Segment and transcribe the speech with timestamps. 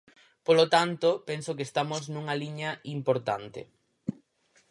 [0.45, 3.61] Polo tanto, penso que estamos nunha liña importante.